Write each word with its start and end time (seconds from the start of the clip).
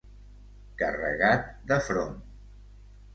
Carregat 0.79 1.45
de 1.73 1.77
front. 1.91 2.17